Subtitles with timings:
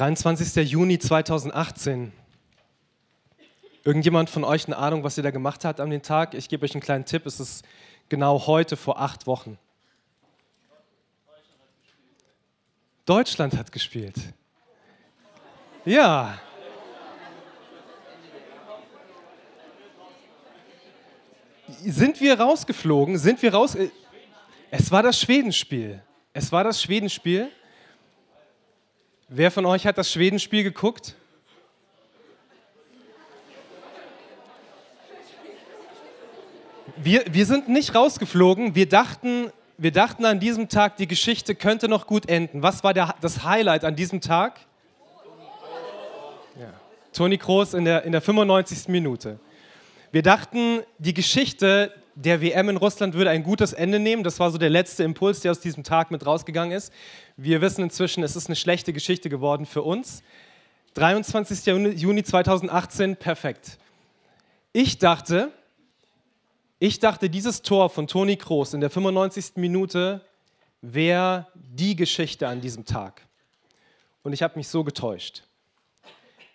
[0.00, 0.66] 23.
[0.70, 2.10] Juni 2018.
[3.84, 6.32] Irgendjemand von euch eine Ahnung, was ihr da gemacht habt an dem Tag?
[6.32, 7.26] Ich gebe euch einen kleinen Tipp.
[7.26, 7.66] Es ist
[8.08, 9.58] genau heute vor acht Wochen.
[13.04, 14.14] Deutschland hat gespielt.
[15.84, 16.38] Ja.
[21.84, 23.18] Sind wir rausgeflogen?
[23.18, 23.76] Sind wir raus?
[24.70, 26.02] Es war das Schwedenspiel.
[26.32, 27.52] Es war das Schwedenspiel.
[29.32, 31.14] Wer von euch hat das Schwedenspiel geguckt?
[36.96, 38.74] Wir, wir sind nicht rausgeflogen.
[38.74, 42.64] Wir dachten, wir dachten an diesem Tag, die Geschichte könnte noch gut enden.
[42.64, 44.58] Was war der, das Highlight an diesem Tag?
[46.58, 46.72] Ja.
[47.12, 48.88] Toni Kroos in der, in der 95.
[48.88, 49.38] Minute.
[50.10, 54.22] Wir dachten, die Geschichte der WM in Russland würde ein gutes Ende nehmen.
[54.24, 56.92] Das war so der letzte Impuls, der aus diesem Tag mit rausgegangen ist.
[57.36, 60.22] Wir wissen inzwischen, es ist eine schlechte Geschichte geworden für uns.
[60.94, 61.66] 23.
[62.00, 63.78] Juni 2018, perfekt.
[64.72, 65.52] Ich dachte,
[66.78, 69.52] ich dachte, dieses Tor von Toni Kroos in der 95.
[69.56, 70.24] Minute
[70.80, 73.26] wäre die Geschichte an diesem Tag.
[74.22, 75.44] Und ich habe mich so getäuscht.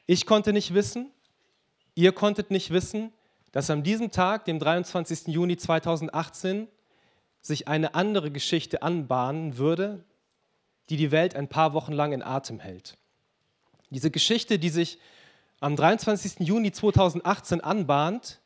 [0.08, 1.12] Ich konnte nicht wissen,
[1.96, 3.12] ihr konntet nicht wissen,
[3.56, 5.28] dass an diesem Tag, dem 23.
[5.28, 6.68] Juni 2018,
[7.40, 10.04] sich eine andere Geschichte anbahnen würde,
[10.90, 12.98] die die Welt ein paar Wochen lang in Atem hält.
[13.92, 15.00] Diese Geschichte, die sich
[15.62, 16.46] am 23.
[16.46, 18.42] Juni 2018 anbahnt,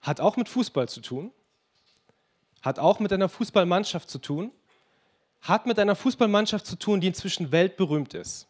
[0.00, 1.30] hat auch mit Fußball zu tun,
[2.62, 4.52] hat auch mit einer Fußballmannschaft zu tun,
[5.42, 8.48] hat mit einer Fußballmannschaft zu tun, die inzwischen weltberühmt ist.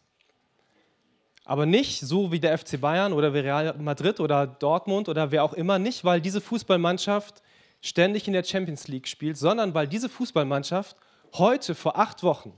[1.47, 5.53] Aber nicht so wie der FC Bayern oder Real Madrid oder Dortmund oder wer auch
[5.53, 7.41] immer, nicht weil diese Fußballmannschaft
[7.79, 10.97] ständig in der Champions League spielt, sondern weil diese Fußballmannschaft
[11.35, 12.51] heute vor acht Wochen,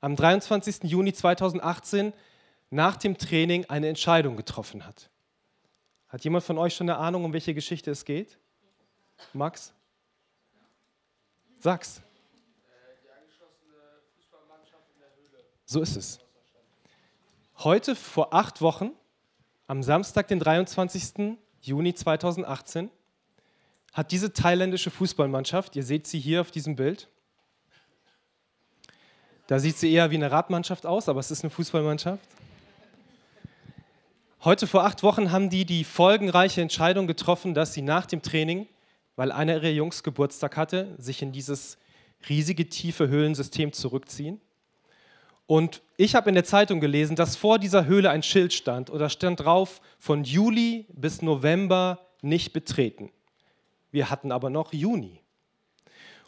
[0.00, 0.82] am 23.
[0.82, 2.12] Juni 2018,
[2.70, 5.08] nach dem Training eine Entscheidung getroffen hat.
[6.08, 8.36] Hat jemand von euch schon eine Ahnung, um welche Geschichte es geht?
[9.32, 9.72] Max?
[11.60, 12.02] Sag's.
[15.66, 16.25] So ist es.
[17.60, 18.90] Heute vor acht Wochen,
[19.66, 21.38] am Samstag, den 23.
[21.62, 22.90] Juni 2018,
[23.94, 27.08] hat diese thailändische Fußballmannschaft, ihr seht sie hier auf diesem Bild,
[29.46, 32.22] da sieht sie eher wie eine Radmannschaft aus, aber es ist eine Fußballmannschaft.
[34.44, 38.68] Heute vor acht Wochen haben die die folgenreiche Entscheidung getroffen, dass sie nach dem Training,
[39.16, 41.78] weil einer ihrer Jungs Geburtstag hatte, sich in dieses
[42.28, 44.42] riesige tiefe Höhlensystem zurückziehen
[45.46, 49.08] und ich habe in der Zeitung gelesen, dass vor dieser Höhle ein Schild stand da
[49.08, 53.10] stand drauf, von Juli bis November nicht betreten.
[53.90, 55.20] Wir hatten aber noch Juni.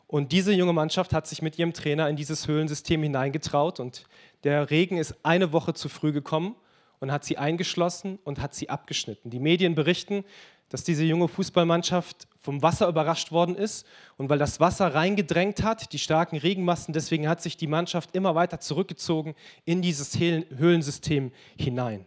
[0.07, 4.05] Und diese junge Mannschaft hat sich mit ihrem Trainer in dieses Höhlensystem hineingetraut und
[4.45, 6.57] der Regen ist eine Woche zu früh gekommen
[7.01, 9.31] und hat sie eingeschlossen und hat sie abgeschnitten.
[9.31, 10.25] Die Medien berichten,
[10.69, 13.87] dass diese junge Fußballmannschaft vom Wasser überrascht worden ist.
[14.17, 18.35] Und weil das Wasser reingedrängt hat, die starken Regenmassen, deswegen hat sich die Mannschaft immer
[18.35, 19.35] weiter zurückgezogen
[19.65, 22.05] in dieses Höhlensystem hinein.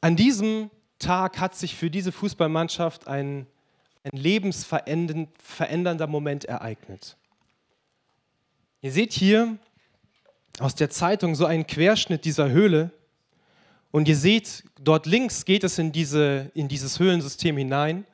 [0.00, 3.46] An diesem Tag hat sich für diese Fußballmannschaft ein,
[4.04, 7.16] ein lebensverändernder Moment ereignet.
[8.80, 9.58] Ihr seht hier
[10.60, 12.92] aus der Zeitung so einen Querschnitt dieser Höhle
[13.90, 18.04] und ihr seht, dort links geht es in, diese, in dieses Höhlensystem hinein.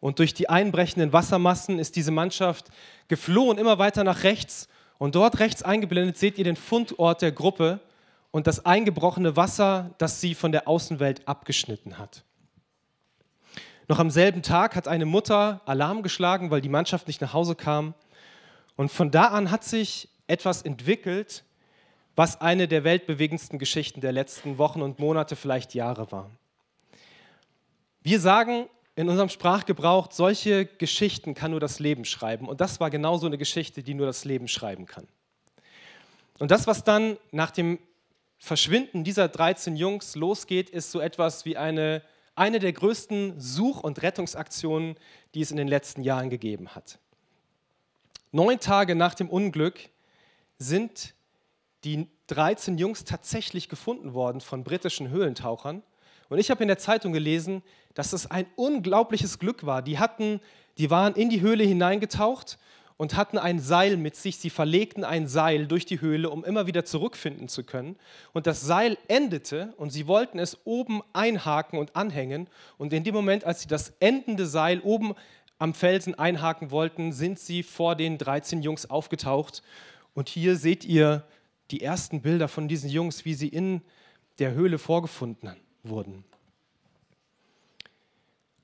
[0.00, 2.70] Und durch die einbrechenden Wassermassen ist diese Mannschaft
[3.08, 4.68] geflohen, immer weiter nach rechts.
[4.98, 7.80] Und dort rechts eingeblendet seht ihr den Fundort der Gruppe
[8.30, 12.24] und das eingebrochene Wasser, das sie von der Außenwelt abgeschnitten hat.
[13.88, 17.54] Noch am selben Tag hat eine Mutter Alarm geschlagen, weil die Mannschaft nicht nach Hause
[17.54, 17.94] kam.
[18.76, 21.44] Und von da an hat sich etwas entwickelt,
[22.16, 26.30] was eine der weltbewegendsten Geschichten der letzten Wochen und Monate, vielleicht Jahre war.
[28.02, 28.66] Wir sagen
[28.96, 32.48] in unserem Sprachgebrauch, solche Geschichten kann nur das Leben schreiben.
[32.48, 35.06] Und das war genau so eine Geschichte, die nur das Leben schreiben kann.
[36.38, 37.78] Und das, was dann nach dem
[38.38, 42.02] Verschwinden dieser 13 Jungs losgeht, ist so etwas wie eine,
[42.34, 44.96] eine der größten Such- und Rettungsaktionen,
[45.34, 46.98] die es in den letzten Jahren gegeben hat.
[48.32, 49.90] Neun Tage nach dem Unglück
[50.58, 51.14] sind
[51.84, 55.82] die 13 Jungs tatsächlich gefunden worden von britischen Höhlentauchern.
[56.28, 57.62] Und ich habe in der Zeitung gelesen,
[57.94, 59.82] dass es ein unglaubliches Glück war.
[59.82, 60.40] Die, hatten,
[60.78, 62.58] die waren in die Höhle hineingetaucht
[62.96, 64.36] und hatten ein Seil mit sich.
[64.36, 67.96] Sie verlegten ein Seil durch die Höhle, um immer wieder zurückfinden zu können.
[68.32, 72.48] Und das Seil endete und sie wollten es oben einhaken und anhängen.
[72.78, 75.14] Und in dem Moment, als sie das endende Seil oben
[75.58, 79.62] am Felsen einhaken wollten, sind sie vor den 13 Jungs aufgetaucht.
[80.14, 81.24] Und hier seht ihr
[81.70, 83.82] die ersten Bilder von diesen Jungs, wie sie in
[84.38, 86.24] der Höhle vorgefunden wurden.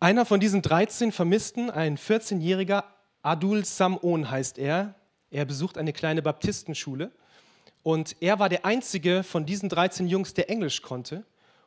[0.00, 2.84] Einer von diesen 13 Vermissten, ein 14-jähriger
[3.22, 4.94] Adul Samon heißt er,
[5.30, 7.10] er besucht eine kleine Baptistenschule.
[7.82, 11.24] Und er war der einzige von diesen 13 Jungs, der Englisch konnte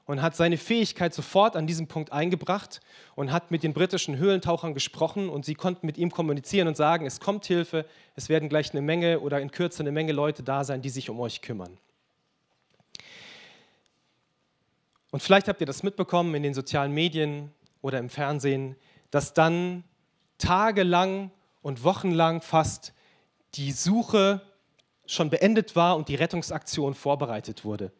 [0.09, 2.79] und hat seine Fähigkeit sofort an diesem Punkt eingebracht
[3.13, 7.05] und hat mit den britischen Höhlentauchern gesprochen und sie konnten mit ihm kommunizieren und sagen,
[7.05, 7.85] es kommt Hilfe,
[8.15, 11.11] es werden gleich eine Menge oder in Kürze eine Menge Leute da sein, die sich
[11.11, 11.77] um euch kümmern.
[15.11, 17.53] Und vielleicht habt ihr das mitbekommen in den sozialen Medien
[17.83, 18.77] oder im Fernsehen,
[19.11, 19.83] dass dann
[20.39, 21.29] tagelang
[21.61, 22.93] und wochenlang fast
[23.53, 24.41] die Suche
[25.05, 27.91] schon beendet war und die Rettungsaktion vorbereitet wurde.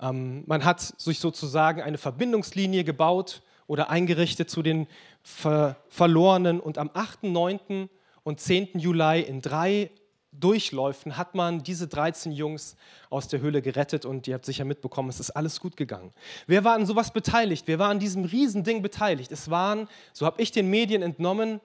[0.00, 4.86] Ähm, man hat sich sozusagen eine Verbindungslinie gebaut oder eingerichtet zu den
[5.22, 7.88] Ver Verlorenen und am 8., 9.
[8.22, 8.78] und 10.
[8.78, 9.90] Juli in drei
[10.32, 12.76] Durchläufen hat man diese 13 Jungs
[13.10, 16.12] aus der Höhle gerettet und ihr habt sicher mitbekommen, es ist alles gut gegangen.
[16.46, 17.64] Wer war an sowas beteiligt?
[17.66, 19.32] Wer war an diesem Riesending beteiligt?
[19.32, 21.60] Es waren, so habe ich den Medien entnommen,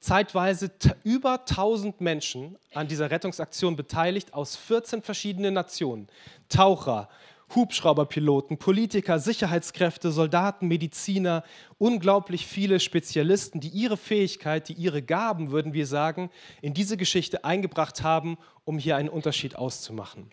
[0.00, 0.70] zeitweise
[1.02, 6.08] über 1000 Menschen an dieser Rettungsaktion beteiligt aus 14 verschiedenen Nationen.
[6.48, 7.08] Taucher,
[7.54, 11.44] Hubschrauberpiloten, Politiker, Sicherheitskräfte, Soldaten, Mediziner,
[11.78, 16.30] unglaublich viele Spezialisten, die ihre Fähigkeit, die ihre Gaben, würden wir sagen,
[16.62, 20.30] in diese Geschichte eingebracht haben, um hier einen Unterschied auszumachen.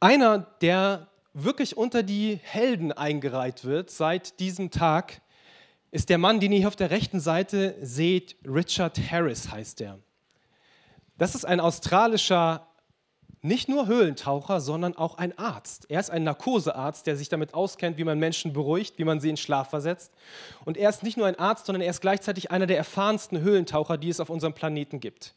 [0.00, 5.20] Einer, der wirklich unter die Helden eingereiht wird seit diesem Tag,
[5.90, 8.36] ist der Mann, den ihr hier auf der rechten Seite seht.
[8.44, 9.98] Richard Harris heißt er.
[11.18, 12.66] Das ist ein australischer
[13.46, 15.86] nicht nur Höhlentaucher, sondern auch ein Arzt.
[15.88, 19.30] Er ist ein Narkosearzt, der sich damit auskennt, wie man Menschen beruhigt, wie man sie
[19.30, 20.12] in Schlaf versetzt.
[20.64, 23.96] Und er ist nicht nur ein Arzt, sondern er ist gleichzeitig einer der erfahrensten Höhlentaucher,
[23.96, 25.34] die es auf unserem Planeten gibt.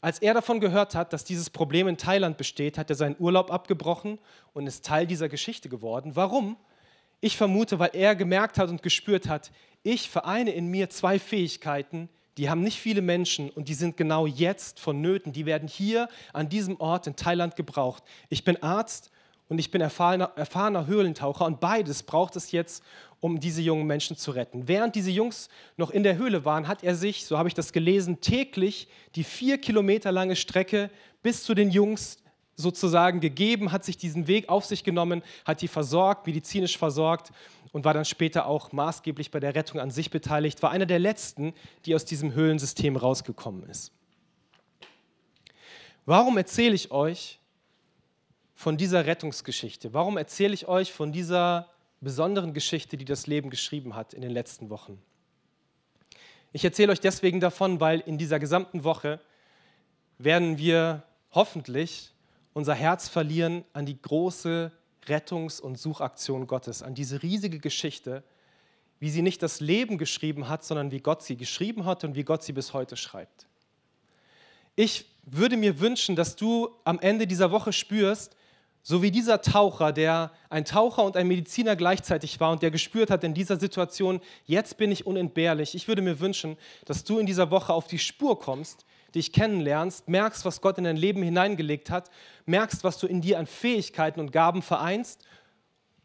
[0.00, 3.52] Als er davon gehört hat, dass dieses Problem in Thailand besteht, hat er seinen Urlaub
[3.52, 4.18] abgebrochen
[4.54, 6.12] und ist Teil dieser Geschichte geworden.
[6.14, 6.56] Warum?
[7.20, 9.50] Ich vermute, weil er gemerkt hat und gespürt hat,
[9.82, 12.08] ich vereine in mir zwei Fähigkeiten,
[12.40, 15.30] die haben nicht viele Menschen und die sind genau jetzt vonnöten.
[15.30, 18.02] Die werden hier an diesem Ort in Thailand gebraucht.
[18.30, 19.10] Ich bin Arzt
[19.50, 22.82] und ich bin erfahrener, erfahrener Höhlentaucher und beides braucht es jetzt,
[23.20, 24.68] um diese jungen Menschen zu retten.
[24.68, 27.74] Während diese Jungs noch in der Höhle waren, hat er sich, so habe ich das
[27.74, 30.88] gelesen, täglich die vier Kilometer lange Strecke
[31.22, 32.16] bis zu den Jungs
[32.60, 37.32] sozusagen gegeben, hat sich diesen Weg auf sich genommen, hat die versorgt, medizinisch versorgt
[37.72, 40.98] und war dann später auch maßgeblich bei der Rettung an sich beteiligt, war einer der
[40.98, 41.54] letzten,
[41.86, 43.92] die aus diesem Höhlensystem rausgekommen ist.
[46.06, 47.38] Warum erzähle ich euch
[48.54, 49.94] von dieser Rettungsgeschichte?
[49.94, 51.68] Warum erzähle ich euch von dieser
[52.00, 55.00] besonderen Geschichte, die das Leben geschrieben hat in den letzten Wochen?
[56.52, 59.20] Ich erzähle euch deswegen davon, weil in dieser gesamten Woche
[60.18, 62.12] werden wir hoffentlich
[62.52, 64.72] unser Herz verlieren an die große
[65.06, 68.22] Rettungs- und Suchaktion Gottes, an diese riesige Geschichte,
[68.98, 72.24] wie sie nicht das Leben geschrieben hat, sondern wie Gott sie geschrieben hat und wie
[72.24, 73.46] Gott sie bis heute schreibt.
[74.76, 78.36] Ich würde mir wünschen, dass du am Ende dieser Woche spürst,
[78.82, 83.10] so wie dieser Taucher, der ein Taucher und ein Mediziner gleichzeitig war und der gespürt
[83.10, 85.74] hat in dieser Situation, jetzt bin ich unentbehrlich.
[85.74, 86.56] Ich würde mir wünschen,
[86.86, 90.84] dass du in dieser Woche auf die Spur kommst, dich kennenlernst, merkst, was Gott in
[90.84, 92.10] dein Leben hineingelegt hat,
[92.46, 95.24] merkst, was du in dir an Fähigkeiten und Gaben vereinst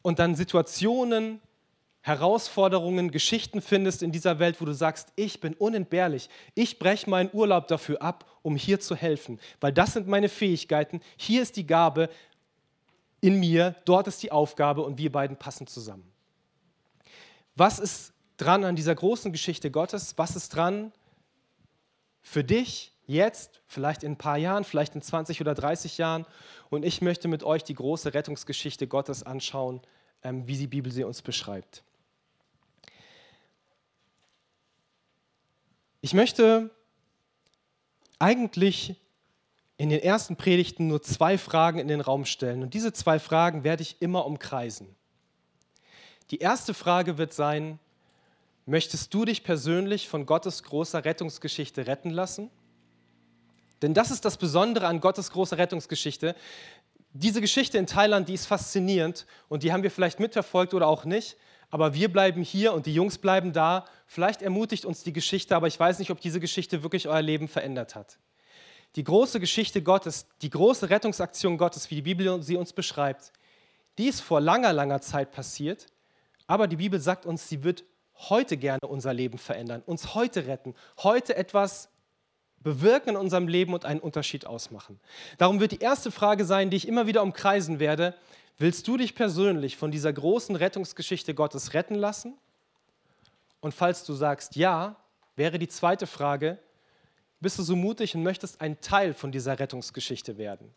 [0.01, 1.41] und dann Situationen,
[2.01, 7.31] Herausforderungen, Geschichten findest in dieser Welt, wo du sagst, ich bin unentbehrlich, ich breche meinen
[7.33, 11.65] Urlaub dafür ab, um hier zu helfen, weil das sind meine Fähigkeiten, hier ist die
[11.65, 12.09] Gabe
[13.21, 16.11] in mir, dort ist die Aufgabe und wir beiden passen zusammen.
[17.55, 20.13] Was ist dran an dieser großen Geschichte Gottes?
[20.17, 20.91] Was ist dran
[22.21, 26.25] für dich jetzt, vielleicht in ein paar Jahren, vielleicht in 20 oder 30 Jahren.
[26.69, 29.81] Und ich möchte mit euch die große Rettungsgeschichte Gottes anschauen,
[30.23, 31.83] ähm, wie die Bibel sie uns beschreibt.
[36.01, 36.69] Ich möchte
[38.19, 38.95] eigentlich
[39.77, 42.63] in den ersten Predigten nur zwei Fragen in den Raum stellen.
[42.63, 44.95] Und diese zwei Fragen werde ich immer umkreisen.
[46.31, 47.79] Die erste Frage wird sein,
[48.65, 52.49] möchtest du dich persönlich von Gottes großer Rettungsgeschichte retten lassen?
[53.81, 56.35] Denn das ist das Besondere an Gottes großer Rettungsgeschichte.
[57.13, 61.05] Diese Geschichte in Thailand, die ist faszinierend und die haben wir vielleicht mitverfolgt oder auch
[61.05, 61.37] nicht.
[61.69, 63.85] Aber wir bleiben hier und die Jungs bleiben da.
[64.05, 67.47] Vielleicht ermutigt uns die Geschichte, aber ich weiß nicht, ob diese Geschichte wirklich euer Leben
[67.47, 68.17] verändert hat.
[68.95, 73.33] Die große Geschichte Gottes, die große Rettungsaktion Gottes, wie die Bibel sie uns beschreibt,
[73.97, 75.87] die ist vor langer, langer Zeit passiert.
[76.47, 77.83] Aber die Bibel sagt uns, sie wird
[78.29, 81.89] heute gerne unser Leben verändern, uns heute retten, heute etwas
[82.65, 84.99] bewirken in unserem Leben und einen Unterschied ausmachen.
[85.37, 88.15] Darum wird die erste Frage sein, die ich immer wieder umkreisen werde.
[88.57, 92.33] Willst du dich persönlich von dieser großen Rettungsgeschichte Gottes retten lassen?
[93.59, 94.95] Und falls du sagst ja,
[95.35, 96.57] wäre die zweite Frage,
[97.39, 100.73] bist du so mutig und möchtest ein Teil von dieser Rettungsgeschichte werden?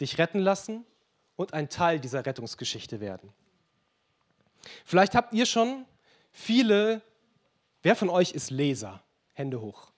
[0.00, 0.86] Dich retten lassen
[1.36, 3.30] und ein Teil dieser Rettungsgeschichte werden.
[4.86, 5.84] Vielleicht habt ihr schon
[6.30, 7.02] viele,
[7.82, 9.02] wer von euch ist Leser?
[9.34, 9.91] Hände hoch.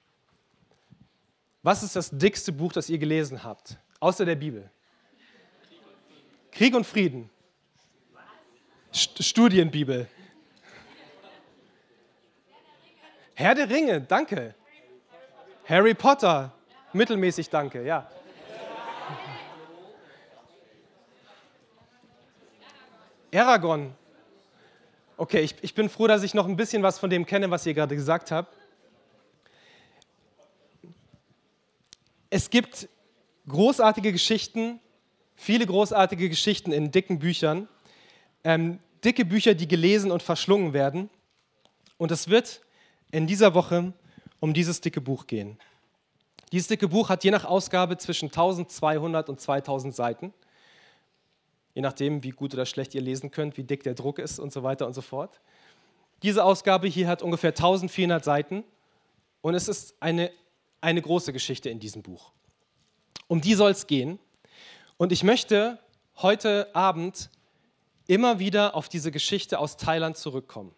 [1.64, 4.70] Was ist das dickste Buch, das ihr gelesen habt, außer der Bibel?
[6.52, 7.30] Krieg und Frieden.
[8.94, 10.06] St Studienbibel.
[13.34, 14.54] Herr der Ringe, danke.
[15.66, 16.52] Harry Potter,
[16.92, 18.10] mittelmäßig danke, ja.
[23.32, 23.94] Aragon.
[25.16, 27.64] Okay, ich, ich bin froh, dass ich noch ein bisschen was von dem kenne, was
[27.64, 28.54] ihr gerade gesagt habt.
[32.36, 32.88] Es gibt
[33.46, 34.80] großartige Geschichten,
[35.36, 37.68] viele großartige Geschichten in dicken Büchern.
[38.42, 41.10] Ähm, dicke Bücher, die gelesen und verschlungen werden.
[41.96, 42.62] Und es wird
[43.12, 43.92] in dieser Woche
[44.40, 45.60] um dieses dicke Buch gehen.
[46.50, 50.34] Dieses dicke Buch hat je nach Ausgabe zwischen 1200 und 2000 Seiten.
[51.72, 54.52] Je nachdem, wie gut oder schlecht ihr lesen könnt, wie dick der Druck ist und
[54.52, 55.40] so weiter und so fort.
[56.24, 58.64] Diese Ausgabe hier hat ungefähr 1400 Seiten
[59.40, 60.32] und es ist eine,
[60.84, 62.30] eine große Geschichte in diesem Buch.
[63.26, 64.18] Um die soll es gehen.
[64.96, 65.78] Und ich möchte
[66.16, 67.30] heute Abend
[68.06, 70.74] immer wieder auf diese Geschichte aus Thailand zurückkommen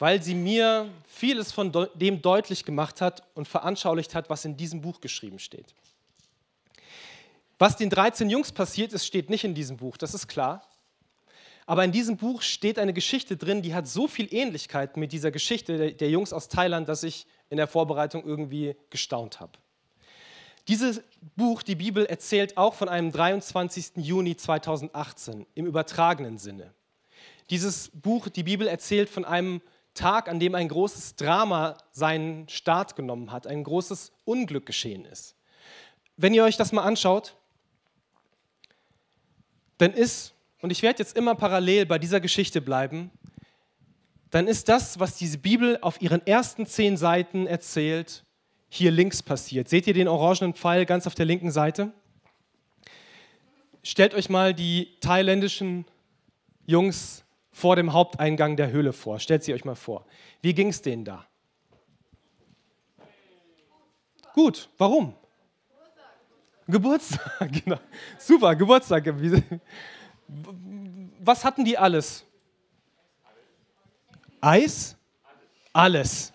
[0.00, 4.80] weil sie mir vieles von dem deutlich gemacht hat und veranschaulicht hat, was in diesem
[4.80, 5.74] Buch geschrieben steht.
[7.58, 10.66] Was den 13 Jungs passiert ist, steht nicht in diesem Buch, das ist klar.
[11.66, 15.30] Aber in diesem Buch steht eine Geschichte drin, die hat so viel Ähnlichkeit mit dieser
[15.30, 19.52] Geschichte der Jungs aus Thailand, dass ich in der Vorbereitung irgendwie gestaunt habe.
[20.68, 21.02] Dieses
[21.36, 23.96] Buch, die Bibel, erzählt auch von einem 23.
[23.96, 26.72] Juni 2018 im übertragenen Sinne.
[27.50, 29.60] Dieses Buch, die Bibel, erzählt von einem
[29.94, 35.34] Tag, an dem ein großes Drama seinen Start genommen hat, ein großes Unglück geschehen ist.
[36.16, 37.34] Wenn ihr euch das mal anschaut,
[39.78, 43.10] dann ist, und ich werde jetzt immer parallel bei dieser Geschichte bleiben,
[44.30, 48.24] dann ist das, was diese Bibel auf ihren ersten zehn Seiten erzählt,
[48.68, 49.68] hier links passiert.
[49.68, 51.92] Seht ihr den orangenen Pfeil ganz auf der linken Seite?
[53.82, 55.84] Stellt euch mal die thailändischen
[56.66, 59.18] Jungs vor dem Haupteingang der Höhle vor.
[59.18, 60.06] Stellt sie euch mal vor.
[60.40, 61.26] Wie ging es denen da?
[64.34, 65.14] Gut, warum?
[66.68, 67.80] Geburtstag, genau.
[68.18, 69.12] Super, Geburtstag.
[71.18, 72.24] Was hatten die alles?
[74.40, 74.96] Eis?
[75.72, 76.32] Alles.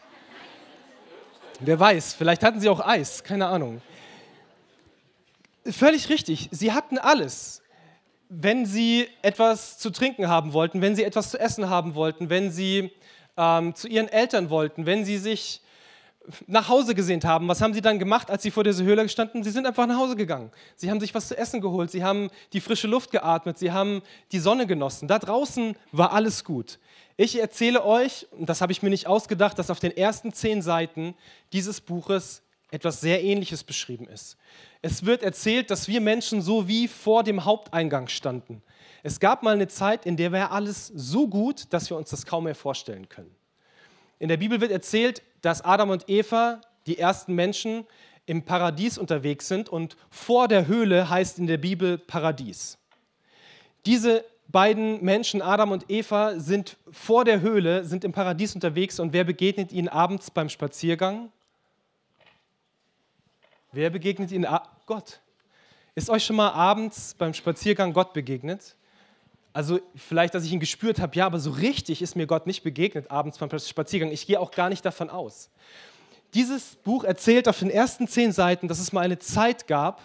[1.60, 3.82] Wer weiß, vielleicht hatten sie auch Eis, keine Ahnung.
[5.66, 7.64] Völlig richtig, sie hatten alles
[8.30, 12.52] wenn sie etwas zu trinken haben wollten, wenn sie etwas zu essen haben wollten, wenn
[12.52, 12.92] sie
[13.38, 15.62] ähm, zu ihren Eltern wollten, wenn sie sich
[16.48, 19.44] nach Hause gesehnt haben, was haben sie dann gemacht, als sie vor dieser Höhle standen?
[19.44, 20.52] Sie sind einfach nach Hause gegangen.
[20.76, 24.02] Sie haben sich was zu essen geholt, sie haben die frische Luft geatmet, sie haben
[24.32, 25.08] die Sonne genossen.
[25.08, 26.80] Da draußen war alles gut.
[27.18, 30.62] Ich erzähle euch, und das habe ich mir nicht ausgedacht, dass auf den ersten zehn
[30.62, 31.16] Seiten
[31.54, 32.42] dieses Buches
[32.72, 34.38] etwas sehr Ähnliches beschrieben ist.
[34.82, 38.62] Es wird erzählt, dass wir Menschen so wie vor dem Haupteingang standen.
[39.02, 42.26] Es gab mal eine Zeit, in der war alles so gut, dass wir uns das
[42.26, 43.34] kaum mehr vorstellen können.
[44.20, 47.86] In der Bibel wird erzählt, dass Adam und Eva, die ersten Menschen,
[48.26, 52.80] im Paradies unterwegs sind und vor der Höhle heißt in der Bibel Paradies.
[53.86, 59.14] Diese beiden Menschen, Adam und Eva, sind vor der Höhle, sind im Paradies unterwegs und
[59.14, 61.32] wer begegnet ihnen abends beim Spaziergang?
[63.72, 64.48] Wer begegnet Ihnen?
[64.88, 65.20] Gott.
[65.94, 68.76] Ist euch schon mal abends beim Spaziergang Gott begegnet?
[69.56, 72.62] Also vielleicht, dass ich ihn gespürt habe, ja, aber so richtig ist mir Gott nicht
[72.62, 74.12] begegnet abends beim Spaziergang.
[74.12, 75.50] Ich gehe auch gar nicht davon aus.
[76.34, 80.02] Dieses Buch erzählt auf den ersten zehn Seiten, dass es mal eine Zeit gab,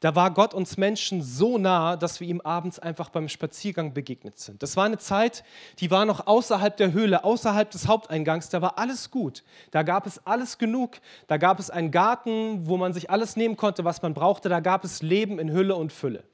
[0.00, 4.40] da war Gott uns Menschen so nah, dass wir ihm abends einfach beim Spaziergang begegnet
[4.40, 4.60] sind.
[4.60, 5.44] Das war eine Zeit,
[5.78, 9.44] die war noch außerhalb der Höhle, außerhalb des Haupteingangs, da war alles gut.
[9.70, 10.96] Da gab es alles genug.
[11.28, 14.48] Da gab es einen Garten, wo man sich alles nehmen konnte, was man brauchte.
[14.48, 16.24] Da gab es Leben in Hülle und Fülle.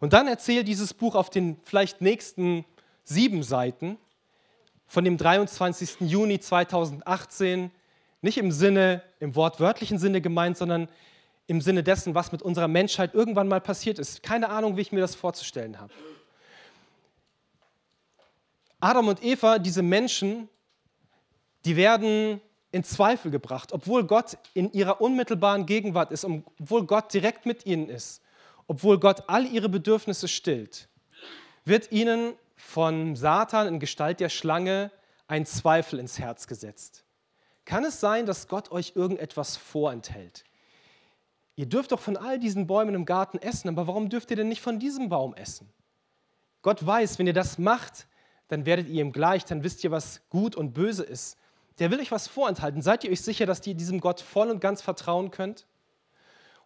[0.00, 2.64] Und dann erzählt dieses Buch auf den vielleicht nächsten
[3.04, 3.98] sieben Seiten
[4.86, 6.00] von dem 23.
[6.00, 7.70] Juni 2018,
[8.22, 10.88] nicht im Sinne, im wortwörtlichen Sinne gemeint, sondern
[11.46, 14.22] im Sinne dessen, was mit unserer Menschheit irgendwann mal passiert ist.
[14.22, 15.92] Keine Ahnung, wie ich mir das vorzustellen habe.
[18.80, 20.48] Adam und Eva, diese Menschen,
[21.64, 22.40] die werden
[22.72, 27.88] in Zweifel gebracht, obwohl Gott in ihrer unmittelbaren Gegenwart ist, obwohl Gott direkt mit ihnen
[27.88, 28.22] ist,
[28.70, 30.88] obwohl Gott all ihre Bedürfnisse stillt,
[31.64, 34.92] wird ihnen von Satan in Gestalt der Schlange
[35.26, 37.02] ein Zweifel ins Herz gesetzt.
[37.64, 40.44] Kann es sein, dass Gott euch irgendetwas vorenthält?
[41.56, 44.46] Ihr dürft doch von all diesen Bäumen im Garten essen, aber warum dürft ihr denn
[44.46, 45.68] nicht von diesem Baum essen?
[46.62, 48.06] Gott weiß, wenn ihr das macht,
[48.46, 51.36] dann werdet ihr ihm gleich, dann wisst ihr, was gut und böse ist.
[51.80, 52.82] Der will euch was vorenthalten.
[52.82, 55.66] Seid ihr euch sicher, dass ihr diesem Gott voll und ganz vertrauen könnt?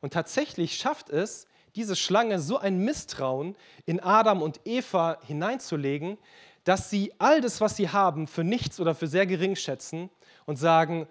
[0.03, 6.19] Und tatsächlich schafft es diese Schlange so ein Misstrauen in Adam und Eva hineinzulegen,
[6.65, 10.11] dass sie all das, was sie haben, für nichts oder für sehr gering schätzen
[10.47, 11.07] und sagen,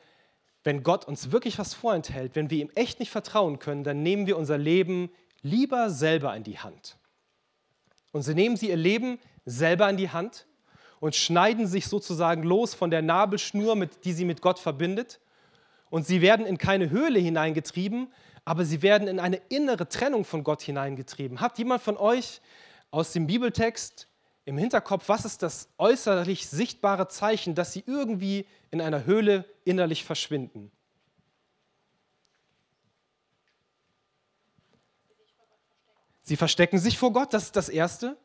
[0.63, 4.27] wenn Gott uns wirklich was vorenthält, wenn wir ihm echt nicht vertrauen können, dann nehmen
[4.27, 6.97] wir unser Leben lieber selber in die Hand.
[8.11, 10.47] Und sie nehmen sie ihr Leben selber in die Hand
[10.99, 15.19] und schneiden sich sozusagen los von der Nabelschnur, mit, die sie mit Gott verbindet.
[15.89, 18.07] Und sie werden in keine Höhle hineingetrieben,
[18.45, 21.39] aber sie werden in eine innere Trennung von Gott hineingetrieben.
[21.39, 22.41] Habt jemand von euch
[22.91, 24.07] aus dem Bibeltext
[24.45, 30.03] im Hinterkopf, was ist das äußerlich sichtbare Zeichen, dass sie irgendwie in einer Höhle innerlich
[30.03, 30.71] verschwinden?
[36.23, 38.17] Sie verstecken sich vor Gott, das ist das Erste.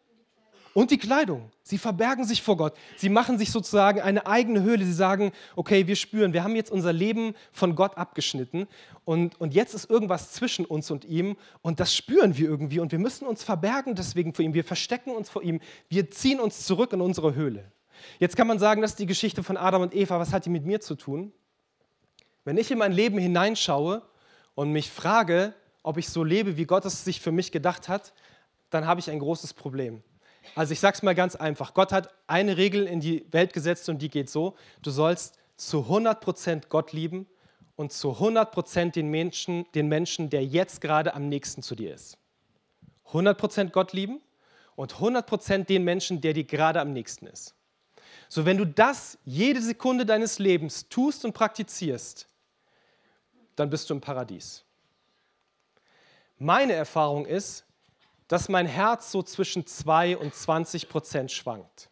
[0.74, 1.50] Und die Kleidung.
[1.62, 2.74] Sie verbergen sich vor Gott.
[2.96, 4.84] Sie machen sich sozusagen eine eigene Höhle.
[4.84, 8.68] Sie sagen, okay, wir spüren, wir haben jetzt unser Leben von Gott abgeschnitten
[9.04, 12.92] und, und jetzt ist irgendwas zwischen uns und ihm und das spüren wir irgendwie und
[12.92, 14.54] wir müssen uns verbergen deswegen vor ihm.
[14.54, 15.60] Wir verstecken uns vor ihm.
[15.88, 17.72] Wir ziehen uns zurück in unsere Höhle.
[18.18, 20.18] Jetzt kann man sagen, das ist die Geschichte von Adam und Eva.
[20.18, 21.32] Was hat die mit mir zu tun?
[22.44, 24.02] Wenn ich in mein Leben hineinschaue
[24.54, 28.12] und mich frage, ob ich so lebe, wie Gott es sich für mich gedacht hat,
[28.70, 30.02] dann habe ich ein großes Problem.
[30.54, 31.74] Also ich sage es mal ganz einfach.
[31.74, 34.56] Gott hat eine Regel in die Welt gesetzt und die geht so.
[34.82, 37.26] Du sollst zu 100% Gott lieben
[37.76, 42.18] und zu 100% den Menschen, den Menschen, der jetzt gerade am nächsten zu dir ist.
[43.12, 44.20] 100% Gott lieben
[44.74, 47.54] und 100% den Menschen, der dir gerade am nächsten ist.
[48.28, 52.28] So, wenn du das jede Sekunde deines Lebens tust und praktizierst,
[53.56, 54.64] dann bist du im Paradies.
[56.38, 57.64] Meine Erfahrung ist,
[58.28, 61.90] dass mein Herz so zwischen 2 und 20 Prozent schwankt.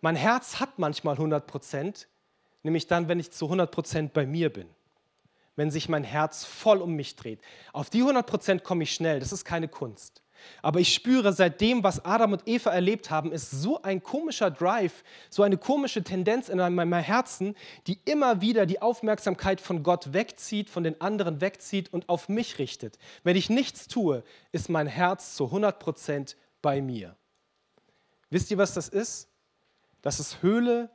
[0.00, 2.08] Mein Herz hat manchmal 100 Prozent,
[2.62, 4.68] nämlich dann, wenn ich zu 100 Prozent bei mir bin.
[5.56, 7.40] Wenn sich mein Herz voll um mich dreht.
[7.72, 10.22] Auf die 100 Prozent komme ich schnell, das ist keine Kunst.
[10.62, 15.04] Aber ich spüre, seitdem, was Adam und Eva erlebt haben, ist so ein komischer Drive,
[15.28, 20.70] so eine komische Tendenz in meinem Herzen, die immer wieder die Aufmerksamkeit von Gott wegzieht,
[20.70, 22.98] von den anderen wegzieht und auf mich richtet.
[23.22, 24.22] Wenn ich nichts tue,
[24.52, 27.16] ist mein Herz zu 100 Prozent bei mir.
[28.30, 29.28] Wisst ihr, was das ist?
[30.02, 30.90] Das ist Höhle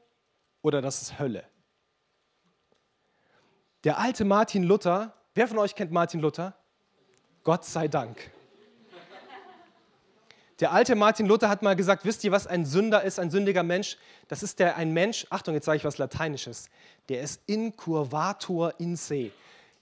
[0.62, 1.44] oder das ist Hölle.
[3.84, 6.58] Der alte Martin Luther, wer von euch kennt Martin Luther?
[7.44, 8.32] Gott sei Dank.
[10.62, 13.64] Der alte Martin Luther hat mal gesagt, wisst ihr, was ein Sünder ist, ein sündiger
[13.64, 13.98] Mensch?
[14.30, 16.70] Das ist der, ein Mensch, Achtung, jetzt sage ich was Lateinisches,
[17.10, 19.32] der ist incurvator in se.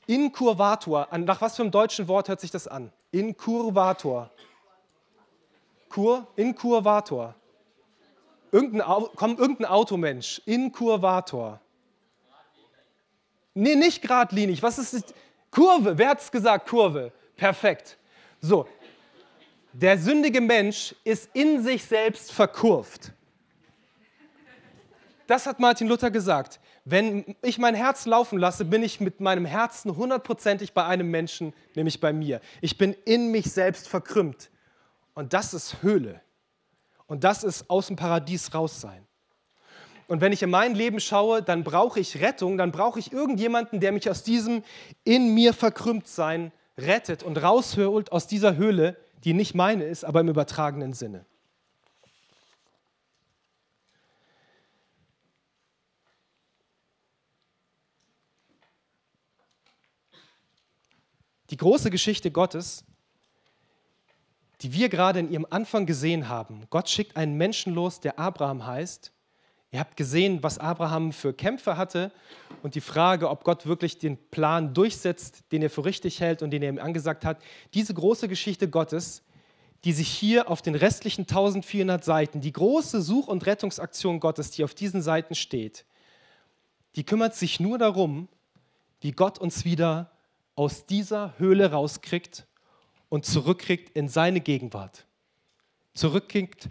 [0.07, 2.91] Incurvator, nach was für einem deutschen Wort hört sich das an?
[3.11, 4.31] Incurvator.
[5.89, 7.35] Kur, incurvator.
[8.51, 11.59] Irgendein, komm, irgendein Automensch, incurvator.
[13.53, 14.63] Nee, nicht geradlinig.
[14.63, 15.03] Was ist das?
[15.51, 16.67] Kurve, wer hat es gesagt?
[16.67, 17.11] Kurve.
[17.35, 17.97] Perfekt.
[18.41, 18.67] So,
[19.73, 23.11] der sündige Mensch ist in sich selbst verkurvt.
[25.27, 26.59] Das hat Martin Luther gesagt.
[26.85, 31.53] Wenn ich mein Herz laufen lasse, bin ich mit meinem Herzen hundertprozentig bei einem Menschen,
[31.75, 32.41] nämlich bei mir.
[32.61, 34.51] Ich bin in mich selbst verkrümmt.
[35.13, 36.21] Und das ist Höhle.
[37.07, 39.07] Und das ist aus dem Paradies raus sein.
[40.07, 43.79] Und wenn ich in mein Leben schaue, dann brauche ich Rettung, dann brauche ich irgendjemanden,
[43.79, 44.63] der mich aus diesem
[45.03, 50.21] in mir verkrümmt sein rettet und rausholt aus dieser Höhle, die nicht meine ist, aber
[50.21, 51.25] im übertragenen Sinne.
[61.49, 62.83] Die große Geschichte Gottes,
[64.61, 66.65] die wir gerade in ihrem Anfang gesehen haben.
[66.69, 69.13] Gott schickt einen Menschen los, der Abraham heißt,
[69.73, 72.11] Ihr habt gesehen, was Abraham für Kämpfe hatte
[72.61, 76.51] und die Frage, ob Gott wirklich den Plan durchsetzt, den er für richtig hält und
[76.51, 77.41] den er ihm angesagt hat.
[77.73, 79.23] Diese große Geschichte Gottes,
[79.83, 84.63] die sich hier auf den restlichen 1400 Seiten, die große Such- und Rettungsaktion Gottes, die
[84.63, 85.85] auf diesen Seiten steht,
[86.95, 88.27] die kümmert sich nur darum,
[89.01, 90.11] wie Gott uns wieder
[90.53, 92.45] aus dieser Höhle rauskriegt
[93.09, 95.07] und zurückkriegt in seine Gegenwart.
[95.95, 96.69] Zurückkriegt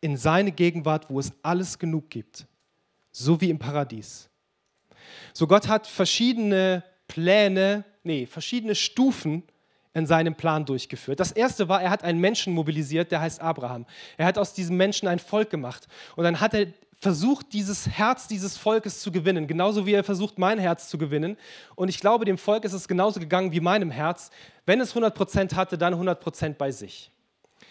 [0.00, 2.46] in seine Gegenwart, wo es alles genug gibt,
[3.10, 4.28] so wie im Paradies.
[5.32, 9.42] So Gott hat verschiedene Pläne, nee, verschiedene Stufen
[9.92, 11.18] in seinem Plan durchgeführt.
[11.18, 13.86] Das erste war, er hat einen Menschen mobilisiert, der heißt Abraham.
[14.16, 15.88] Er hat aus diesem Menschen ein Volk gemacht.
[16.14, 20.38] Und dann hat er versucht, dieses Herz dieses Volkes zu gewinnen, genauso wie er versucht,
[20.38, 21.36] mein Herz zu gewinnen.
[21.74, 24.30] Und ich glaube, dem Volk ist es genauso gegangen wie meinem Herz.
[24.66, 27.10] Wenn es 100% hatte, dann 100% bei sich.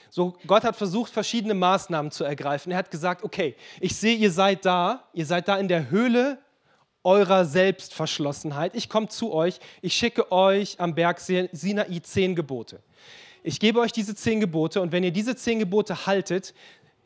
[0.09, 2.71] So, Gott hat versucht, verschiedene Maßnahmen zu ergreifen.
[2.71, 6.39] Er hat gesagt, okay, ich sehe, ihr seid da, ihr seid da in der Höhle
[7.03, 8.75] eurer Selbstverschlossenheit.
[8.75, 12.81] Ich komme zu euch, ich schicke euch am Berg Sinai zehn Gebote.
[13.43, 16.53] Ich gebe euch diese zehn Gebote und wenn ihr diese zehn Gebote haltet,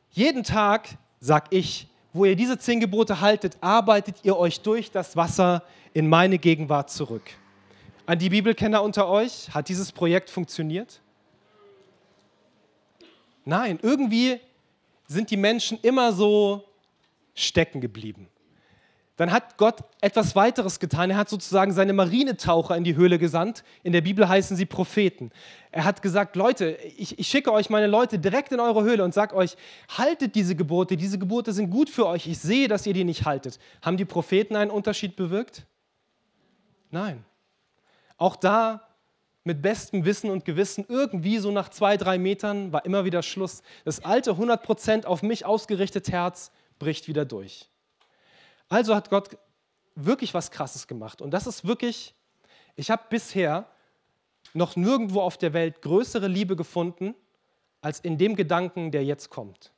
[0.09, 0.89] jeden Tag,
[1.19, 5.63] sag ich, wo ihr diese zehn Gebote haltet, arbeitet ihr euch durch das Wasser
[5.93, 7.23] in meine Gegenwart zurück.
[8.05, 11.01] An die Bibelkenner unter euch, hat dieses Projekt funktioniert?
[13.45, 14.39] Nein, irgendwie
[15.07, 16.63] sind die Menschen immer so
[17.35, 18.29] stecken geblieben.
[19.15, 21.11] Dann hat Gott etwas weiteres getan.
[21.11, 23.63] Er hat sozusagen seine Marinetaucher in die Höhle gesandt.
[23.83, 25.29] In der Bibel heißen sie Propheten.
[25.71, 29.13] Er hat gesagt, Leute, ich, ich schicke euch meine Leute direkt in eure Höhle und
[29.13, 29.55] sage euch,
[29.87, 30.97] haltet diese Gebote.
[30.97, 32.25] Diese Gebote sind gut für euch.
[32.25, 33.59] Ich sehe, dass ihr die nicht haltet.
[33.83, 35.67] Haben die Propheten einen Unterschied bewirkt?
[36.89, 37.23] Nein.
[38.17, 38.81] Auch da
[39.43, 43.61] mit bestem Wissen und Gewissen, irgendwie so nach zwei, drei Metern war immer wieder Schluss.
[43.83, 47.69] Das alte 100% auf mich ausgerichtete Herz bricht wieder durch.
[48.69, 49.37] Also hat Gott
[49.95, 51.21] wirklich was Krasses gemacht.
[51.21, 52.15] Und das ist wirklich,
[52.75, 53.67] ich habe bisher
[54.53, 57.15] noch nirgendwo auf der Welt größere Liebe gefunden,
[57.81, 59.73] als in dem Gedanken, der jetzt kommt.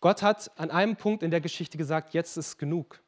[0.00, 3.00] Gott hat an einem Punkt in der Geschichte gesagt, jetzt ist genug.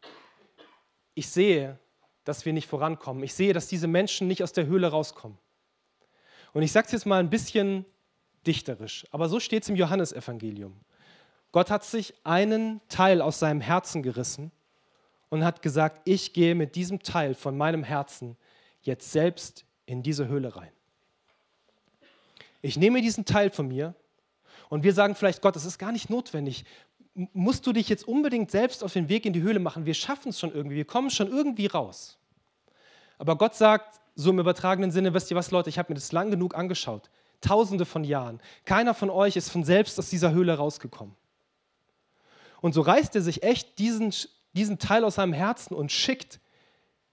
[1.14, 1.78] Ich sehe,
[2.24, 3.22] dass wir nicht vorankommen.
[3.22, 5.38] Ich sehe, dass diese Menschen nicht aus der Höhle rauskommen.
[6.52, 7.84] Und ich sage es jetzt mal ein bisschen
[8.46, 10.74] dichterisch, aber so steht es im Johannesevangelium.
[11.52, 14.50] Gott hat sich einen Teil aus seinem Herzen gerissen
[15.28, 18.36] und hat gesagt, ich gehe mit diesem Teil von meinem Herzen
[18.82, 20.70] jetzt selbst in diese Höhle rein.
[22.62, 23.94] Ich nehme diesen Teil von mir
[24.68, 26.64] und wir sagen vielleicht, Gott, das ist gar nicht notwendig.
[27.14, 29.86] Musst du dich jetzt unbedingt selbst auf den Weg in die Höhle machen?
[29.86, 32.18] Wir schaffen es schon irgendwie, wir kommen schon irgendwie raus.
[33.18, 36.12] Aber Gott sagt so im übertragenen Sinne, wisst ihr was, Leute, ich habe mir das
[36.12, 37.10] lang genug angeschaut.
[37.40, 38.40] Tausende von Jahren.
[38.64, 41.14] Keiner von euch ist von selbst aus dieser Höhle rausgekommen.
[42.60, 44.14] Und so reißt er sich echt diesen,
[44.54, 46.40] diesen Teil aus seinem Herzen und schickt,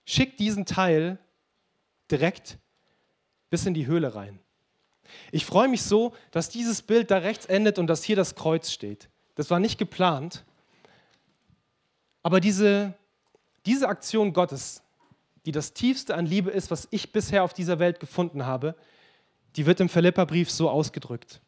[0.06, 1.20] schickt diesen Teil
[2.10, 2.58] direkt
[3.50, 4.40] bis in die Höhle rein.
[5.32, 8.72] Ich freue mich so, dass dieses Bild da rechts endet und dass hier das Kreuz
[8.72, 9.10] steht.
[9.36, 10.44] Das war nicht geplant.
[12.24, 12.94] Aber diese,
[13.66, 14.84] diese Aktion Gottes,
[15.46, 18.76] die das tiefste an Liebe ist, was ich bisher auf dieser Welt gefunden habe,
[19.56, 21.42] die wird im Philipperbrief so ausgedrückt.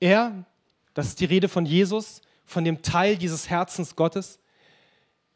[0.00, 0.44] Er,
[0.94, 4.38] das ist die Rede von Jesus, von dem Teil dieses Herzens Gottes.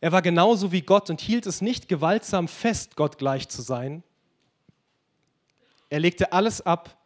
[0.00, 4.02] Er war genauso wie Gott und hielt es nicht gewaltsam fest, Gott gleich zu sein.
[5.90, 6.98] Er legte alles ab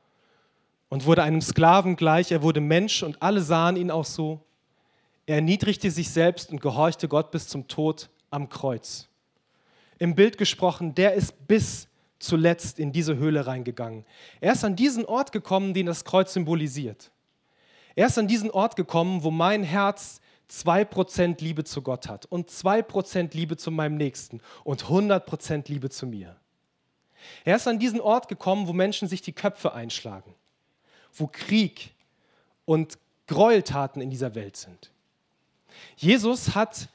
[0.89, 2.33] und wurde einem Sklaven gleich.
[2.33, 4.41] Er wurde Mensch und alle sahen ihn auch so.
[5.27, 9.09] Er erniedrigte sich selbst und gehorchte Gott bis zum Tod am Kreuz.
[9.99, 14.05] Im Bild gesprochen, der ist bis zuletzt in diese Höhle reingegangen.
[14.41, 17.11] Er ist an diesen Ort gekommen, den das Kreuz symbolisiert.
[17.95, 20.21] Er ist an diesen Ort gekommen, wo mein Herz
[20.51, 26.07] 2% Liebe zu Gott hat und 2% Liebe zu meinem Nächsten und 100% Liebe zu
[26.07, 26.37] mir.
[27.45, 30.35] Er ist an diesen Ort gekommen, wo Menschen sich die Köpfe einschlagen,
[31.15, 31.93] wo Krieg
[32.65, 34.91] und Gräueltaten in dieser Welt sind.
[35.97, 36.89] Jesus hat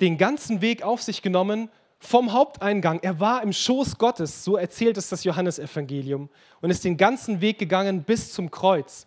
[0.00, 3.00] den ganzen Weg auf sich genommen vom Haupteingang.
[3.02, 6.28] Er war im Schoß Gottes, so erzählt es das Johannesevangelium,
[6.60, 9.06] und ist den ganzen Weg gegangen bis zum Kreuz,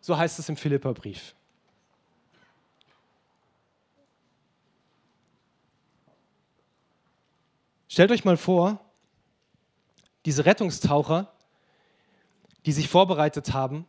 [0.00, 1.34] so heißt es im Philipperbrief.
[7.88, 8.78] Stellt euch mal vor,
[10.24, 11.32] diese Rettungstaucher,
[12.68, 13.86] die sich vorbereitet haben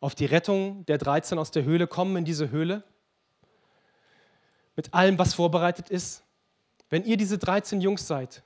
[0.00, 2.82] auf die Rettung der 13 aus der Höhle, kommen in diese Höhle
[4.76, 6.24] mit allem, was vorbereitet ist.
[6.88, 8.42] Wenn ihr diese 13 Jungs seid,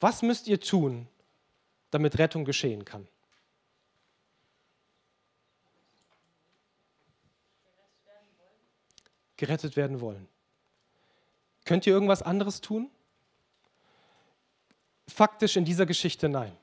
[0.00, 1.06] was müsst ihr tun,
[1.92, 3.06] damit Rettung geschehen kann?
[9.36, 10.26] gerettet werden wollen.
[11.64, 12.90] Könnt ihr irgendwas anderes tun?
[15.06, 16.54] Faktisch in dieser Geschichte nein.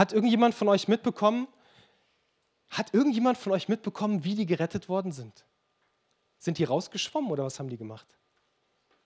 [0.00, 1.46] Hat irgendjemand von euch mitbekommen,
[2.70, 5.44] hat irgendjemand von euch mitbekommen, wie die gerettet worden sind?
[6.38, 8.06] Sind die rausgeschwommen oder was haben die gemacht?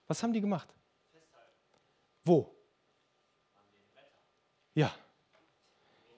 [0.07, 0.73] Was haben die gemacht?
[2.25, 2.55] Wo?
[4.75, 4.95] Ja.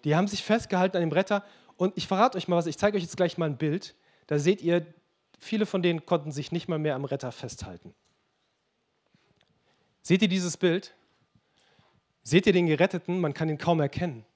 [0.04, 1.42] Die haben sich festgehalten an dem Bretter.
[1.78, 3.96] Und ich verrate euch mal was, ich zeige euch jetzt gleich mal ein Bild.
[4.26, 4.86] Da seht ihr
[5.38, 7.94] viele von denen konnten sich nicht mal mehr am Retter festhalten.
[10.02, 10.94] Seht ihr dieses Bild?
[12.22, 13.22] Seht ihr den Geretteten?
[13.22, 14.26] Man kann ihn kaum erkennen.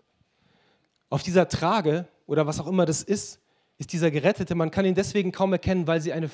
[1.11, 3.41] Auf dieser Trage oder was auch immer das ist,
[3.79, 4.55] ist dieser Gerettete.
[4.55, 6.31] Man kann ihn deswegen kaum erkennen, weil sie eine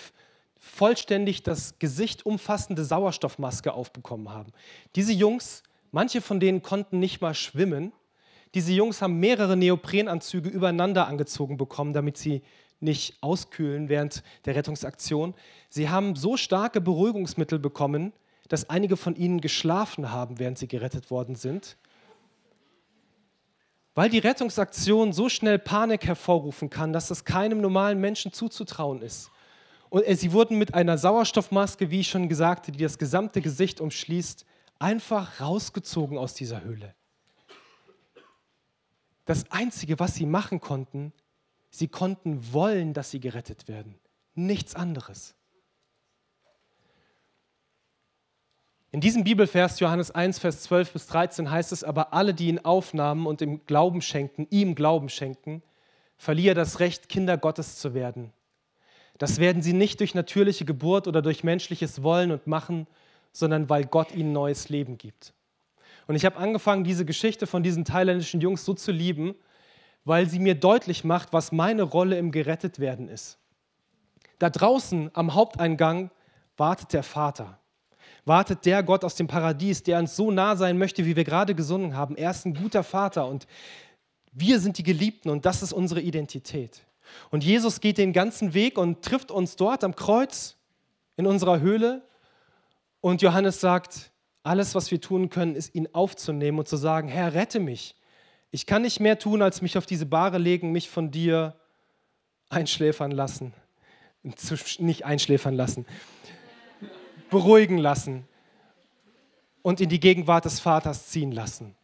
[0.58, 4.52] vollständig das Gesicht umfassende Sauerstoffmaske aufbekommen haben.
[4.94, 5.62] Diese Jungs,
[5.92, 7.92] manche von denen konnten nicht mal schwimmen.
[8.54, 12.42] Diese Jungs haben mehrere Neoprenanzüge übereinander angezogen bekommen, damit sie
[12.80, 15.34] nicht auskühlen während der Rettungsaktion.
[15.70, 18.12] Sie haben so starke Beruhigungsmittel bekommen,
[18.48, 21.76] dass einige von ihnen geschlafen haben, während sie gerettet worden sind.
[23.96, 29.30] Weil die Rettungsaktion so schnell Panik hervorrufen kann, dass das keinem normalen Menschen zuzutrauen ist.
[29.88, 34.44] Und sie wurden mit einer Sauerstoffmaske, wie ich schon gesagt die das gesamte Gesicht umschließt,
[34.78, 36.94] einfach rausgezogen aus dieser Höhle.
[39.24, 41.14] Das Einzige, was sie machen konnten,
[41.70, 43.98] sie konnten wollen, dass sie gerettet werden.
[44.34, 45.34] Nichts anderes.
[48.92, 52.60] In diesem Bibelvers, Johannes 1, Vers 12 bis 13, heißt es aber, alle, die ihn
[52.60, 55.62] aufnahmen und ihm Glauben schenkten, ihm Glauben schenkten,
[56.16, 58.32] verlieh er das Recht, Kinder Gottes zu werden.
[59.18, 62.86] Das werden sie nicht durch natürliche Geburt oder durch menschliches Wollen und Machen,
[63.32, 65.32] sondern weil Gott ihnen neues Leben gibt.
[66.06, 69.34] Und ich habe angefangen, diese Geschichte von diesen thailändischen Jungs so zu lieben,
[70.04, 73.38] weil sie mir deutlich macht, was meine Rolle im Gerettetwerden ist.
[74.38, 76.10] Da draußen am Haupteingang
[76.56, 77.58] wartet der Vater.
[78.26, 81.54] Wartet der Gott aus dem Paradies, der uns so nah sein möchte, wie wir gerade
[81.54, 82.16] gesungen haben.
[82.16, 83.46] Er ist ein guter Vater und
[84.32, 86.82] wir sind die Geliebten und das ist unsere Identität.
[87.30, 90.56] Und Jesus geht den ganzen Weg und trifft uns dort am Kreuz
[91.16, 92.02] in unserer Höhle.
[93.00, 94.10] Und Johannes sagt,
[94.42, 97.94] alles, was wir tun können, ist ihn aufzunehmen und zu sagen, Herr, rette mich.
[98.50, 101.54] Ich kann nicht mehr tun, als mich auf diese Bahre legen, mich von dir
[102.48, 103.54] einschläfern lassen.
[104.78, 105.86] Nicht einschläfern lassen,
[107.36, 108.26] beruhigen lassen
[109.60, 111.74] und in die Gegenwart des Vaters ziehen lassen.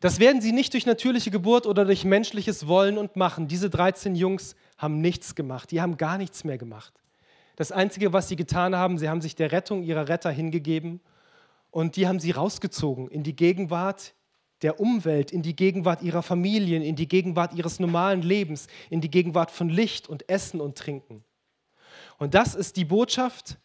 [0.00, 3.48] Das werden sie nicht durch natürliche Geburt oder durch menschliches Wollen und Machen.
[3.48, 5.70] Diese 13 Jungs haben nichts gemacht.
[5.70, 6.92] Die haben gar nichts mehr gemacht.
[7.56, 11.00] Das Einzige, was sie getan haben, sie haben sich der Rettung ihrer Retter hingegeben
[11.70, 14.12] und die haben sie rausgezogen in die Gegenwart
[14.60, 19.10] der Umwelt, in die Gegenwart ihrer Familien, in die Gegenwart ihres normalen Lebens, in die
[19.10, 21.24] Gegenwart von Licht und Essen und Trinken.
[22.18, 23.58] Und das ist die Botschaft,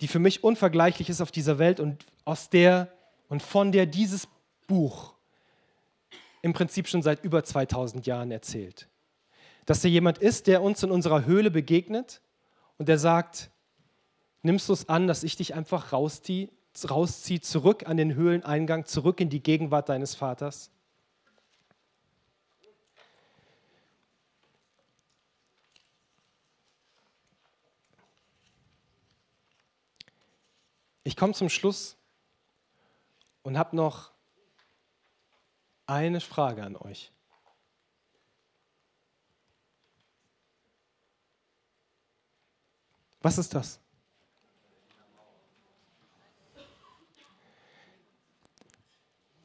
[0.00, 2.92] die für mich unvergleichlich ist auf dieser Welt und aus der
[3.28, 4.28] und von der dieses
[4.66, 5.14] Buch
[6.42, 8.88] im Prinzip schon seit über 2000 Jahren erzählt.
[9.66, 12.22] Dass er jemand ist, der uns in unserer Höhle begegnet
[12.78, 13.50] und der sagt,
[14.42, 16.48] nimmst du es an, dass ich dich einfach rausziehe,
[16.88, 20.70] rausziehe, zurück an den Höhleneingang, zurück in die Gegenwart deines Vaters?
[31.02, 31.96] Ich komme zum Schluss
[33.42, 34.10] und habe noch
[35.86, 37.10] eine Frage an euch.
[43.22, 43.80] Was ist das?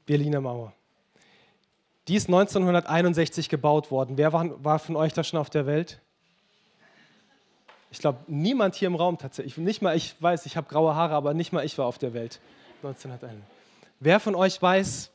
[0.05, 0.73] Berliner Mauer.
[2.07, 4.17] Die ist 1961 gebaut worden.
[4.17, 5.99] Wer war, von euch da schon auf der Welt?
[7.95, 9.55] Ich glaube, niemand hier im Raum tatsächlich.
[9.55, 12.13] Nicht mal ich weiß, ich habe graue Haare, aber nicht mal ich war auf der
[12.13, 12.41] Welt
[12.83, 13.41] 1901.
[14.01, 15.11] Wer von euch weiß,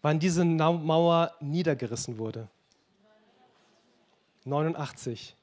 [0.00, 2.48] wann diese Mauer niedergerissen wurde?
[4.44, 5.36] 89.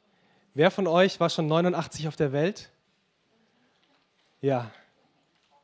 [0.55, 2.71] Wer von euch war schon 89 auf der Welt?
[4.41, 4.71] Ja,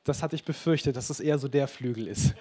[0.03, 2.35] das hatte ich befürchtet, dass es eher so der Flügel ist.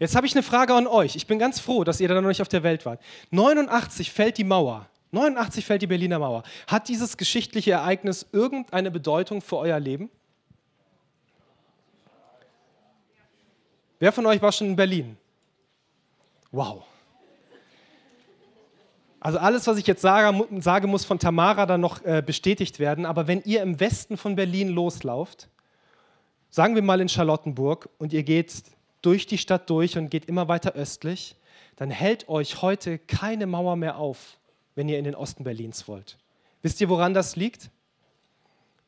[0.00, 1.14] Jetzt habe ich eine Frage an euch.
[1.14, 3.00] Ich bin ganz froh, dass ihr da noch nicht auf der Welt wart.
[3.30, 4.88] 89 fällt die Mauer.
[5.10, 6.42] 89 fällt die Berliner Mauer.
[6.66, 10.10] Hat dieses geschichtliche Ereignis irgendeine Bedeutung für euer Leben?
[13.98, 15.16] Wer von euch war schon in Berlin?
[16.52, 16.84] Wow.
[19.20, 23.04] Also alles, was ich jetzt sage, sage muss von Tamara dann noch äh, bestätigt werden.
[23.04, 25.48] Aber wenn ihr im Westen von Berlin loslauft,
[26.50, 28.62] sagen wir mal in Charlottenburg, und ihr geht
[29.02, 31.34] durch die Stadt durch und geht immer weiter östlich,
[31.76, 34.37] dann hält euch heute keine Mauer mehr auf,
[34.78, 36.18] wenn ihr in den Osten Berlins wollt.
[36.62, 37.68] Wisst ihr, woran das liegt?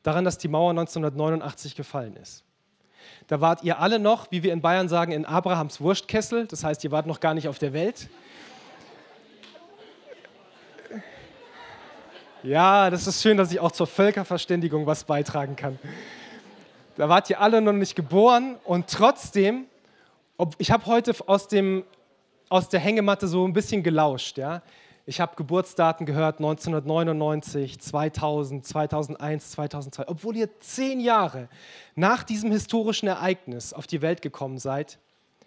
[0.03, 2.45] Daran, dass die Mauer 1989 gefallen ist.
[3.27, 6.47] Da wart ihr alle noch, wie wir in Bayern sagen, in Abrahams Wurstkessel.
[6.47, 8.07] Das heißt, ihr wart noch gar nicht auf der Welt.
[12.41, 15.77] Ja, das ist schön, dass ich auch zur Völkerverständigung was beitragen kann.
[16.95, 19.65] Da wart ihr alle noch nicht geboren und trotzdem,
[20.37, 21.83] ob, ich habe heute aus, dem,
[22.47, 24.37] aus der Hängematte so ein bisschen gelauscht.
[24.37, 24.61] Ja?
[25.11, 30.07] Ich habe Geburtsdaten gehört, 1999, 2000, 2001, 2002.
[30.07, 31.49] Obwohl ihr zehn Jahre
[31.95, 34.99] nach diesem historischen Ereignis auf die Welt gekommen seid,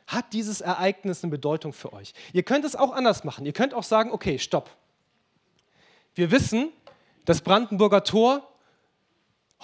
[0.07, 2.13] hat dieses Ereignis eine Bedeutung für euch.
[2.35, 3.47] Ihr könnt es auch anders machen.
[3.47, 4.69] Ihr könnt auch sagen, okay, stopp.
[6.15, 6.69] Wir wissen,
[7.25, 8.47] das Brandenburger Tor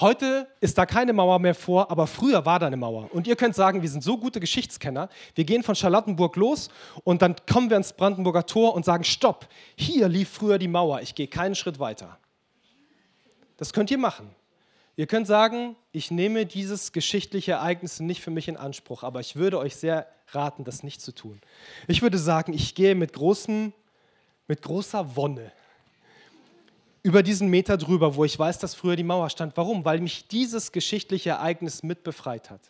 [0.01, 3.13] Heute ist da keine Mauer mehr vor, aber früher war da eine Mauer.
[3.13, 6.71] Und ihr könnt sagen, wir sind so gute Geschichtskenner, wir gehen von Charlottenburg los
[7.05, 11.03] und dann kommen wir ins Brandenburger Tor und sagen, stopp, hier lief früher die Mauer,
[11.03, 12.19] ich gehe keinen Schritt weiter.
[13.59, 14.35] Das könnt ihr machen.
[14.97, 19.37] Ihr könnt sagen, ich nehme dieses geschichtliche Ereignis nicht für mich in Anspruch, aber ich
[19.37, 21.43] würde euch sehr raten, das nicht zu tun.
[21.89, 23.75] Ich würde sagen, ich gehe mit, großem,
[24.49, 25.53] mit großer Wonne
[27.03, 29.57] über diesen Meter drüber, wo ich weiß, dass früher die Mauer stand.
[29.57, 29.85] Warum?
[29.85, 32.61] Weil mich dieses geschichtliche Ereignis mit befreit hat.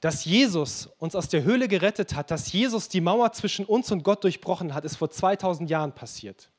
[0.00, 4.04] Dass Jesus uns aus der Höhle gerettet hat, dass Jesus die Mauer zwischen uns und
[4.04, 6.50] Gott durchbrochen hat, ist vor 2000 Jahren passiert.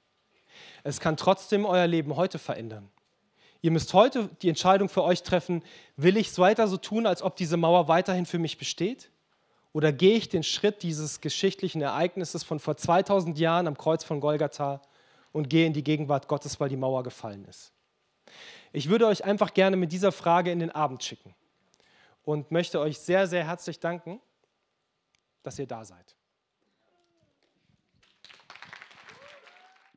[0.83, 2.89] Es kann trotzdem euer Leben heute verändern.
[3.61, 5.63] Ihr müsst heute die Entscheidung für euch treffen,
[5.95, 9.09] will ich es weiter so tun, als ob diese Mauer weiterhin für mich besteht?
[9.71, 14.19] Oder gehe ich den Schritt dieses geschichtlichen Ereignisses von vor 2000 Jahren am Kreuz von
[14.19, 14.81] Golgatha
[15.31, 17.71] und gehe in die Gegenwart Gottes, weil die Mauer gefallen ist.
[18.71, 21.33] Ich würde euch einfach gerne mit dieser Frage in den Abend schicken
[22.23, 24.19] und möchte euch sehr, sehr herzlich danken,
[25.43, 26.15] dass ihr da seid.